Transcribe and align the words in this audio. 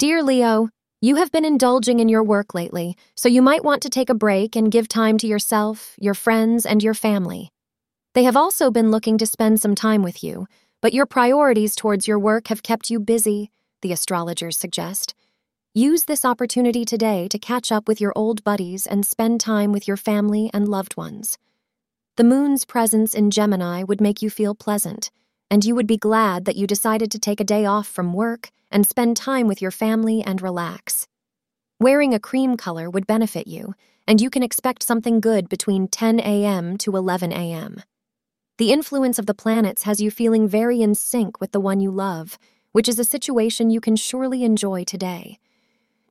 Dear 0.00 0.22
Leo, 0.22 0.70
you 1.02 1.16
have 1.16 1.30
been 1.30 1.44
indulging 1.44 2.00
in 2.00 2.08
your 2.08 2.24
work 2.24 2.54
lately, 2.54 2.96
so 3.14 3.28
you 3.28 3.42
might 3.42 3.62
want 3.62 3.82
to 3.82 3.90
take 3.90 4.08
a 4.08 4.14
break 4.14 4.56
and 4.56 4.72
give 4.72 4.88
time 4.88 5.18
to 5.18 5.26
yourself, 5.26 5.94
your 5.98 6.14
friends, 6.14 6.64
and 6.64 6.82
your 6.82 6.94
family. 6.94 7.50
They 8.14 8.24
have 8.24 8.34
also 8.34 8.70
been 8.70 8.90
looking 8.90 9.18
to 9.18 9.26
spend 9.26 9.60
some 9.60 9.74
time 9.74 10.02
with 10.02 10.24
you, 10.24 10.46
but 10.80 10.94
your 10.94 11.04
priorities 11.04 11.76
towards 11.76 12.08
your 12.08 12.18
work 12.18 12.48
have 12.48 12.62
kept 12.62 12.88
you 12.88 12.98
busy, 12.98 13.50
the 13.82 13.92
astrologers 13.92 14.56
suggest. 14.56 15.12
Use 15.74 16.04
this 16.04 16.24
opportunity 16.24 16.86
today 16.86 17.28
to 17.28 17.38
catch 17.38 17.70
up 17.70 17.86
with 17.86 18.00
your 18.00 18.14
old 18.16 18.42
buddies 18.42 18.86
and 18.86 19.04
spend 19.04 19.38
time 19.38 19.70
with 19.70 19.86
your 19.86 19.98
family 19.98 20.48
and 20.54 20.66
loved 20.66 20.96
ones. 20.96 21.36
The 22.16 22.24
moon's 22.24 22.64
presence 22.64 23.12
in 23.12 23.30
Gemini 23.30 23.82
would 23.82 24.00
make 24.00 24.22
you 24.22 24.30
feel 24.30 24.54
pleasant, 24.54 25.10
and 25.50 25.64
you 25.64 25.74
would 25.74 25.86
be 25.86 25.96
glad 25.96 26.44
that 26.44 26.56
you 26.56 26.66
decided 26.66 27.10
to 27.10 27.18
take 27.18 27.40
a 27.40 27.44
day 27.44 27.64
off 27.64 27.88
from 27.88 28.12
work 28.12 28.50
and 28.70 28.86
spend 28.86 29.16
time 29.16 29.46
with 29.46 29.60
your 29.60 29.70
family 29.70 30.22
and 30.22 30.40
relax. 30.40 31.06
Wearing 31.80 32.14
a 32.14 32.20
cream 32.20 32.56
color 32.56 32.88
would 32.88 33.06
benefit 33.06 33.46
you, 33.46 33.74
and 34.06 34.20
you 34.20 34.30
can 34.30 34.42
expect 34.42 34.82
something 34.82 35.20
good 35.20 35.48
between 35.48 35.88
10 35.88 36.20
a.m. 36.20 36.76
to 36.78 36.96
11 36.96 37.32
a.m. 37.32 37.82
The 38.58 38.72
influence 38.72 39.18
of 39.18 39.26
the 39.26 39.34
planets 39.34 39.84
has 39.84 40.00
you 40.00 40.10
feeling 40.10 40.46
very 40.46 40.82
in 40.82 40.94
sync 40.94 41.40
with 41.40 41.52
the 41.52 41.60
one 41.60 41.80
you 41.80 41.90
love, 41.90 42.38
which 42.72 42.88
is 42.88 42.98
a 42.98 43.04
situation 43.04 43.70
you 43.70 43.80
can 43.80 43.96
surely 43.96 44.44
enjoy 44.44 44.84
today. 44.84 45.38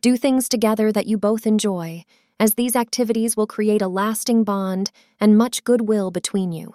Do 0.00 0.16
things 0.16 0.48
together 0.48 0.90
that 0.90 1.06
you 1.06 1.18
both 1.18 1.46
enjoy, 1.46 2.04
as 2.40 2.54
these 2.54 2.74
activities 2.74 3.36
will 3.36 3.46
create 3.46 3.82
a 3.82 3.88
lasting 3.88 4.44
bond 4.44 4.90
and 5.20 5.36
much 5.36 5.64
goodwill 5.64 6.10
between 6.10 6.52
you. 6.52 6.74